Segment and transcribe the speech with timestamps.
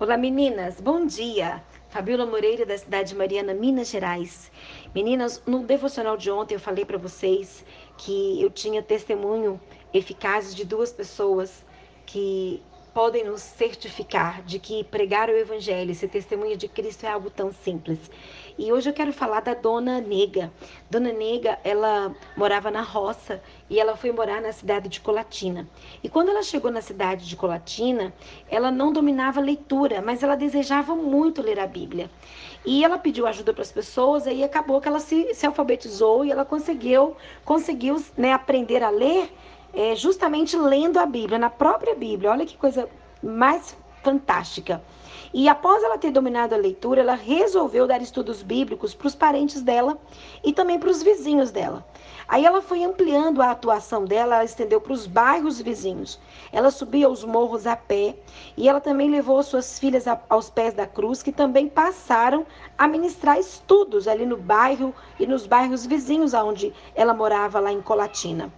[0.00, 1.60] Olá meninas, bom dia.
[1.88, 4.48] Fabiola Moreira da cidade de Mariana, Minas Gerais.
[4.94, 7.64] Meninas, no devocional de ontem eu falei para vocês
[7.96, 9.60] que eu tinha testemunho
[9.92, 11.64] eficazes de duas pessoas
[12.06, 12.62] que
[12.98, 17.52] podem nos certificar de que pregar o evangelho, ser testemunha de Cristo é algo tão
[17.52, 18.10] simples.
[18.58, 20.52] E hoje eu quero falar da dona Nega.
[20.90, 23.40] Dona Nega, ela morava na roça
[23.70, 25.68] e ela foi morar na cidade de Colatina.
[26.02, 28.12] E quando ela chegou na cidade de Colatina,
[28.50, 32.10] ela não dominava a leitura, mas ela desejava muito ler a Bíblia.
[32.66, 36.32] E ela pediu ajuda para as pessoas e acabou que ela se, se alfabetizou e
[36.32, 39.32] ela conseguiu, conseguiu né, aprender a ler
[39.72, 42.30] é, justamente lendo a Bíblia, na própria Bíblia.
[42.30, 42.88] Olha que coisa
[43.22, 44.82] mais fantástica.
[45.32, 49.62] E após ela ter dominado a leitura, ela resolveu dar estudos bíblicos para os parentes
[49.62, 49.98] dela
[50.42, 51.84] e também para os vizinhos dela.
[52.26, 56.20] Aí ela foi ampliando a atuação dela, ela estendeu para os bairros vizinhos.
[56.52, 58.16] Ela subia os morros a pé
[58.54, 63.38] e ela também levou suas filhas aos pés da cruz, que também passaram a ministrar
[63.38, 68.52] estudos ali no bairro e nos bairros vizinhos aonde ela morava lá em Colatina.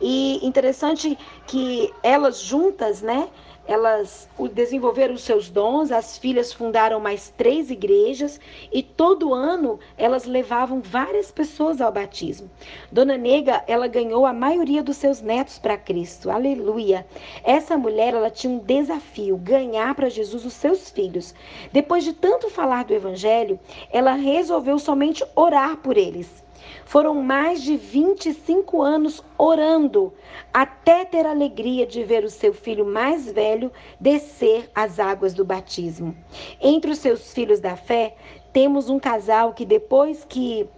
[0.00, 3.28] E interessante que elas juntas, né,
[3.66, 8.38] elas desenvolveram seus dons, as filhas fundaram mais três igrejas
[8.72, 12.50] e todo ano elas levavam várias pessoas ao batismo.
[12.92, 16.30] Dona Nega, ela ganhou a maioria dos seus netos para Cristo.
[16.30, 17.06] Aleluia.
[17.42, 21.34] Essa mulher, ela tinha um desafio, ganhar para Jesus os seus filhos.
[21.72, 23.58] Depois de tanto falar do evangelho,
[23.90, 26.43] ela resolveu somente orar por eles.
[26.84, 30.12] Foram mais de 25 anos orando
[30.52, 35.44] até ter a alegria de ver o seu filho mais velho descer as águas do
[35.44, 36.16] batismo.
[36.60, 38.16] Entre os seus filhos da fé,
[38.52, 40.68] temos um casal que depois que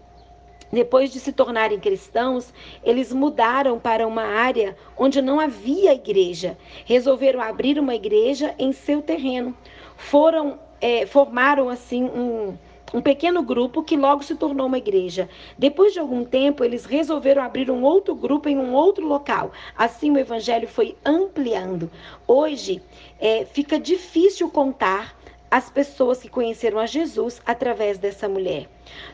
[0.72, 6.58] depois de se tornarem cristãos, eles mudaram para uma área onde não havia igreja.
[6.84, 9.56] Resolveram abrir uma igreja em seu terreno.
[9.96, 12.56] Foram é, formaram assim um,
[12.94, 15.28] um pequeno grupo que logo se tornou uma igreja.
[15.58, 19.52] Depois de algum tempo, eles resolveram abrir um outro grupo em um outro local.
[19.76, 21.90] Assim, o evangelho foi ampliando.
[22.26, 22.80] Hoje,
[23.18, 25.16] é, fica difícil contar
[25.50, 28.68] as pessoas que conheceram a Jesus através dessa mulher.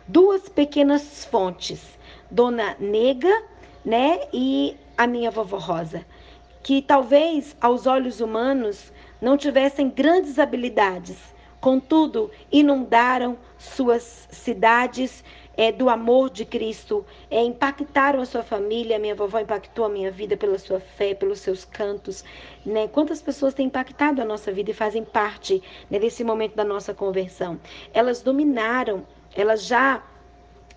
[0.09, 1.99] Duas pequenas fontes,
[2.31, 3.43] Dona Nega,
[3.85, 6.07] né, e a minha vovó Rosa,
[6.63, 11.17] que talvez aos olhos humanos não tivessem grandes habilidades,
[11.63, 15.23] Contudo, inundaram suas cidades
[15.57, 18.99] é, do amor de Cristo, é, impactaram a sua família.
[18.99, 22.25] Minha vovó impactou a minha vida pela sua fé, pelos seus cantos.
[22.67, 22.89] Né?
[22.89, 26.93] Quantas pessoas têm impactado a nossa vida e fazem parte né, desse momento da nossa
[26.93, 27.61] conversão?
[27.95, 30.03] Elas dominaram, elas já,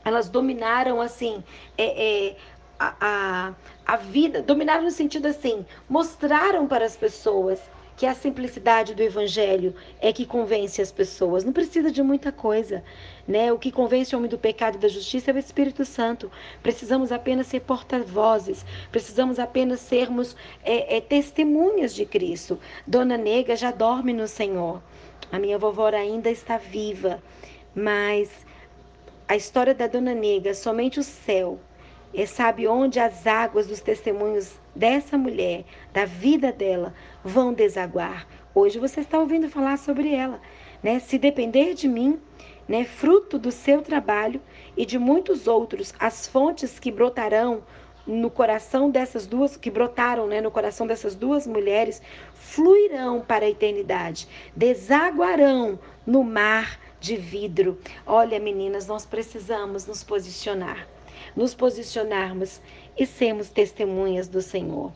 [0.04, 1.44] elas dominaram assim.
[1.76, 2.36] É, é
[2.78, 3.54] a, a,
[3.88, 7.60] a vida, dominaram no sentido assim, mostraram para as pessoas
[7.96, 11.44] que a simplicidade do evangelho é que convence as pessoas.
[11.44, 12.84] Não precisa de muita coisa,
[13.28, 13.52] né?
[13.54, 16.30] O que convence o homem do pecado e da justiça é o Espírito Santo.
[16.62, 22.60] Precisamos apenas ser porta-vozes, precisamos apenas sermos é, é, testemunhas de Cristo.
[22.86, 24.82] Dona Nega já dorme no Senhor.
[25.32, 27.22] A minha vovó ainda está viva,
[27.74, 28.30] mas
[29.28, 31.60] a história da Dona Nega, somente o céu
[32.16, 38.26] e sabe onde as águas dos testemunhos dessa mulher, da vida dela, vão desaguar.
[38.54, 40.40] Hoje você está ouvindo falar sobre ela,
[40.82, 41.00] né?
[41.00, 42.18] Se depender de mim,
[42.70, 44.42] né, fruto do seu trabalho
[44.78, 47.64] e de muitos outros, as fontes que brotarão
[48.08, 52.02] no coração dessas duas, que brotaram né, no coração dessas duas mulheres,
[52.34, 55.78] fluirão para a eternidade, desaguarão
[56.08, 57.78] no mar de vidro.
[58.06, 60.95] Olha, meninas, nós precisamos nos posicionar
[61.36, 62.62] nos posicionarmos
[62.98, 64.92] e sermos testemunhas do Senhor.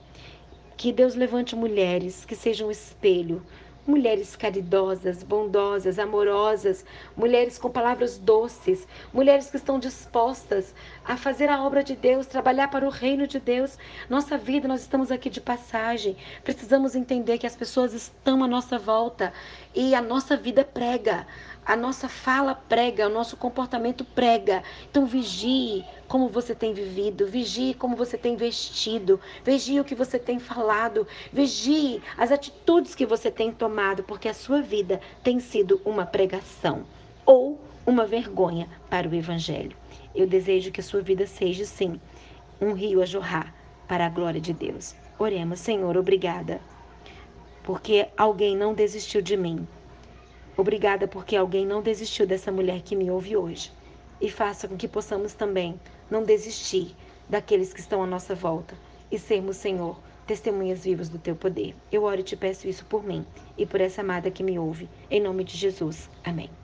[0.78, 3.44] Que Deus levante mulheres que sejam espelho,
[3.90, 6.86] mulheres caridosas, bondosas, amorosas,
[7.18, 10.74] mulheres com palavras doces, mulheres que estão dispostas
[11.04, 13.78] a fazer a obra de Deus, trabalhar para o reino de Deus.
[14.10, 16.16] Nossa vida, nós estamos aqui de passagem.
[16.44, 19.34] Precisamos entender que as pessoas estão à nossa volta
[19.74, 21.26] e a nossa vida prega.
[21.66, 24.64] A nossa fala prega, o nosso comportamento prega.
[24.90, 30.20] Então vigie como você tem vivido, vigie como você tem vestido, vigie o que você
[30.20, 35.82] tem falado, vigie as atitudes que você tem tomado, porque a sua vida tem sido
[35.86, 36.84] uma pregação
[37.26, 39.78] ou uma vergonha para o evangelho.
[40.14, 42.02] Eu desejo que a sua vida seja sim
[42.60, 43.56] um rio a jorrar
[43.88, 44.96] para a glória de Deus.
[45.18, 46.60] Oremos, Senhor, obrigada.
[47.64, 49.66] Porque alguém não desistiu de mim
[50.60, 53.72] Obrigada porque alguém não desistiu dessa mulher que me ouve hoje.
[54.20, 55.80] E faça com que possamos também
[56.10, 56.96] não desistir
[57.30, 58.76] daqueles que estão à nossa volta
[59.12, 61.76] e sermos, Senhor, testemunhas vivas do teu poder.
[61.92, 63.26] Eu oro e te peço isso por mim
[63.58, 64.90] e por essa amada que me ouve.
[65.10, 66.10] Em nome de Jesus.
[66.24, 66.60] Amém.